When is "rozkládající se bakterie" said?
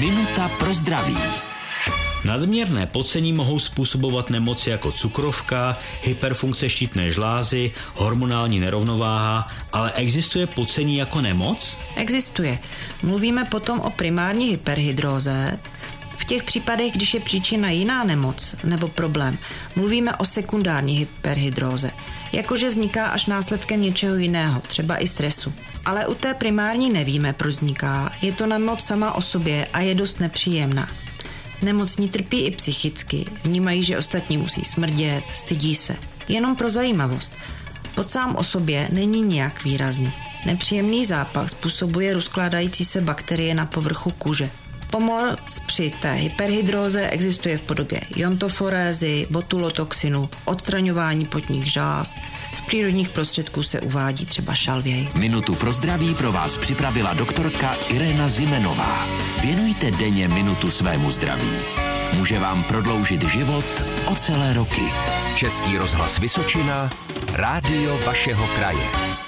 42.14-43.54